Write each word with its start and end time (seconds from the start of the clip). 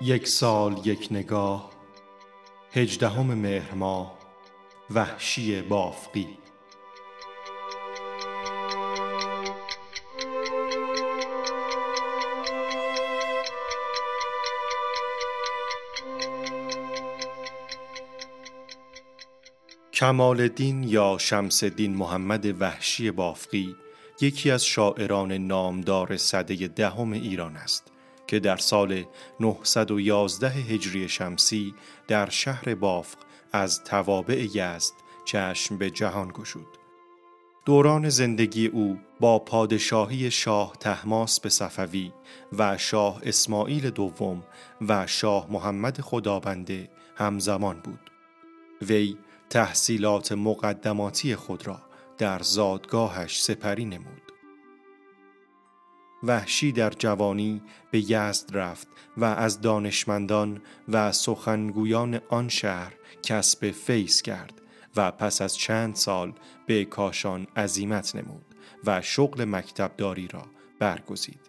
یک 0.00 0.28
سال 0.28 0.86
یک 0.86 1.08
نگاه 1.10 1.70
هجدهم 2.72 3.26
مهر 3.26 3.74
ماه 3.74 4.18
وحشی 4.90 5.62
بافقی. 5.62 6.38
کمال 19.92 20.40
الدین 20.40 20.82
یا 20.82 21.16
شمس 21.20 21.62
الدین 21.62 21.94
محمد 21.94 22.60
وحشی 22.60 23.10
بافقی 23.10 23.76
یکی 24.20 24.50
از 24.50 24.64
شاعران 24.64 25.32
نامدار 25.32 26.16
سده 26.16 26.68
دهم 26.68 27.12
ایران 27.12 27.56
است. 27.56 27.92
که 28.28 28.40
در 28.40 28.56
سال 28.56 29.04
911 29.40 30.48
هجری 30.48 31.08
شمسی 31.08 31.74
در 32.08 32.30
شهر 32.30 32.74
بافق 32.74 33.18
از 33.52 33.84
توابع 33.84 34.46
یزد 34.54 34.92
چشم 35.24 35.78
به 35.78 35.90
جهان 35.90 36.28
گشود. 36.28 36.78
دوران 37.64 38.08
زندگی 38.08 38.66
او 38.66 38.98
با 39.20 39.38
پادشاهی 39.38 40.30
شاه 40.30 40.72
تحماس 40.80 41.40
به 41.40 41.48
صفوی 41.48 42.12
و 42.58 42.78
شاه 42.78 43.20
اسماعیل 43.22 43.90
دوم 43.90 44.42
و 44.88 45.06
شاه 45.06 45.46
محمد 45.50 46.00
خدابنده 46.00 46.90
همزمان 47.16 47.80
بود. 47.80 48.10
وی 48.82 49.16
تحصیلات 49.50 50.32
مقدماتی 50.32 51.36
خود 51.36 51.66
را 51.66 51.80
در 52.18 52.42
زادگاهش 52.42 53.42
سپری 53.42 53.84
نمود. 53.84 54.27
وحشی 56.22 56.72
در 56.72 56.90
جوانی 56.90 57.62
به 57.90 58.10
یزد 58.10 58.56
رفت 58.56 58.88
و 59.16 59.24
از 59.24 59.60
دانشمندان 59.60 60.62
و 60.88 61.12
سخنگویان 61.12 62.20
آن 62.28 62.48
شهر 62.48 62.94
کسب 63.22 63.70
فیض 63.70 64.22
کرد 64.22 64.52
و 64.96 65.10
پس 65.10 65.42
از 65.42 65.56
چند 65.56 65.94
سال 65.94 66.32
به 66.66 66.84
کاشان 66.84 67.46
عزیمت 67.56 68.16
نمود 68.16 68.44
و 68.84 69.02
شغل 69.02 69.44
مکتبداری 69.44 70.28
را 70.28 70.42
برگزید. 70.78 71.40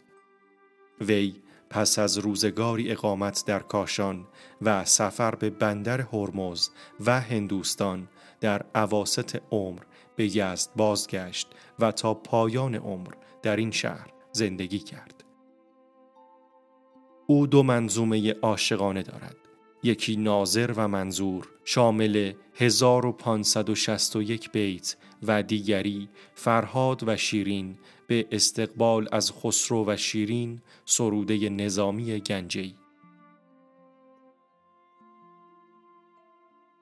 وی 1.01 1.35
پس 1.69 1.99
از 1.99 2.17
روزگاری 2.17 2.91
اقامت 2.91 3.43
در 3.45 3.59
کاشان 3.59 4.27
و 4.61 4.85
سفر 4.85 5.35
به 5.35 5.49
بندر 5.49 6.01
هرمز 6.01 6.69
و 7.05 7.21
هندوستان 7.21 8.07
در 8.41 8.65
عواست 8.75 9.35
عمر 9.51 9.81
به 10.15 10.37
یزد 10.37 10.69
بازگشت 10.75 11.47
و 11.79 11.91
تا 11.91 12.13
پایان 12.13 12.75
عمر 12.75 13.13
در 13.41 13.55
این 13.55 13.71
شهر 13.71 14.18
زندگی 14.39 14.79
کرد. 14.79 15.23
او 17.27 17.47
دو 17.47 17.63
منظومه 17.63 18.33
عاشقانه 18.41 19.03
دارد. 19.03 19.35
یکی 19.83 20.15
ناظر 20.15 20.73
و 20.75 20.87
منظور 20.87 21.47
شامل 21.65 22.33
1561 22.55 24.51
بیت 24.51 24.95
و 25.23 25.43
دیگری 25.43 26.09
فرهاد 26.35 27.03
و 27.07 27.17
شیرین 27.17 27.77
به 28.07 28.27
استقبال 28.31 29.07
از 29.11 29.31
خسرو 29.31 29.85
و 29.87 29.97
شیرین 29.97 30.61
سروده 30.85 31.49
نظامی 31.49 32.19
گنجی 32.19 32.75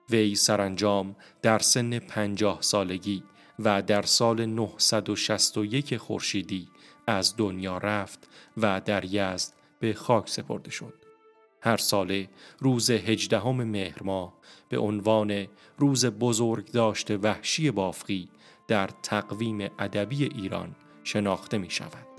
وی 0.10 0.36
سرانجام 0.36 1.16
در 1.42 1.60
سن 1.60 2.00
پنجاه 2.00 2.62
سالگی 2.62 3.24
و 3.60 3.82
در 3.82 4.02
سال 4.02 4.46
961 4.46 5.98
خورشیدی 5.98 6.68
از 7.08 7.38
دنیا 7.38 7.78
رفت 7.78 8.30
و 8.58 8.82
در 8.86 9.06
یزد 9.06 9.54
به 9.80 9.94
خاک 9.94 10.30
سپرده 10.30 10.72
شد. 10.72 10.94
هر 11.62 11.78
ساله 11.78 12.30
روز 12.60 12.90
هجدهم 12.90 13.64
مهر 13.64 14.04
ماه 14.04 14.34
به 14.70 14.78
عنوان 14.78 15.48
روز 15.78 16.06
بزرگ 16.06 16.72
داشته 16.72 17.18
وحشی 17.18 17.72
بافقی 17.72 18.30
در 18.68 18.90
تقویم 19.04 19.70
ادبی 19.80 20.24
ایران 20.24 20.76
شناخته 21.04 21.58
می 21.58 21.70
شود. 21.70 22.17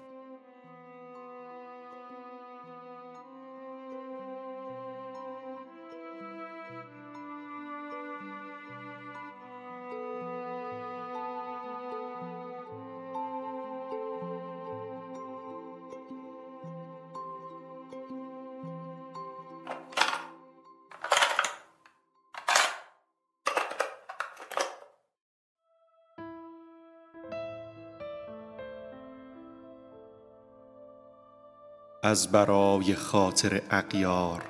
از 32.09 32.33
برای 32.33 32.95
خاطر 32.95 33.63
اقیار 33.71 34.45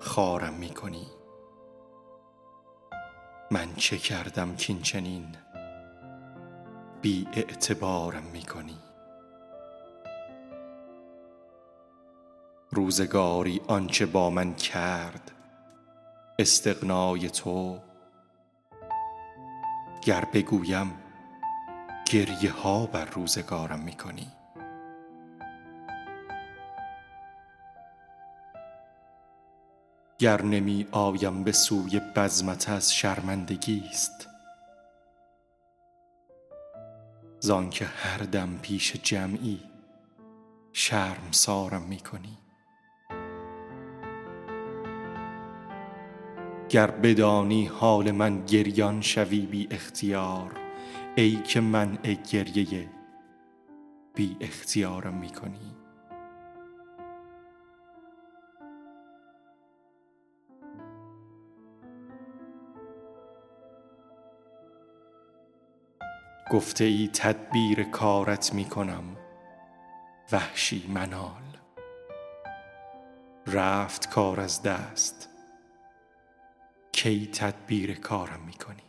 خارم 0.00 0.54
می 0.54 0.68
کنی 0.70 1.06
من 3.50 3.74
چه 3.76 3.98
کردم 3.98 4.56
کین 4.56 4.82
چنین 4.82 5.36
بی 7.02 7.28
اعتبارم 7.32 8.22
می 8.22 8.42
کنی 8.42 8.78
روزگاری 12.70 13.60
آنچه 13.68 14.06
با 14.06 14.30
من 14.30 14.54
کرد 14.54 15.30
استغنای 16.38 17.30
تو. 17.30 17.78
گر 20.02 20.24
بگویم 20.34 20.92
گریه 22.10 22.52
ها 22.52 22.86
بر 22.86 23.04
روزگارم 23.04 23.80
می 23.80 23.92
کنی 23.92 24.37
گر 30.20 30.42
نمی 30.42 30.86
آیم 30.90 31.44
به 31.44 31.52
سوی 31.52 32.00
بزمت 32.16 32.68
از 32.68 32.94
شرمندگی 32.94 33.82
است. 33.90 34.28
که 37.70 37.84
هر 37.84 38.18
دم 38.18 38.58
پیش 38.62 38.96
جمعی 39.02 39.60
شرم 40.72 41.28
سارم 41.30 41.82
می 41.82 41.96
کنی. 41.96 42.38
گر 46.68 46.90
بدانی 46.90 47.66
حال 47.66 48.10
من 48.10 48.44
گریان 48.44 49.00
شوی 49.00 49.40
بی 49.40 49.68
اختیار 49.70 50.56
ای 51.16 51.36
که 51.36 51.60
من 51.60 51.98
گریه 52.30 52.88
بی 54.14 54.36
اختیارم 54.40 55.14
می 55.14 55.30
کنی. 55.30 55.87
گفته 66.50 66.84
ای 66.84 67.10
تدبیر 67.12 67.82
کارت 67.82 68.54
می 68.54 68.64
کنم 68.64 69.16
وحشی 70.32 70.86
منال. 70.88 71.42
رفت 73.46 74.10
کار 74.10 74.40
از 74.40 74.62
دست. 74.62 75.28
کی 76.92 77.26
تدبیر 77.26 78.00
کارم 78.00 78.40
می 78.46 78.52
کنی 78.52 78.82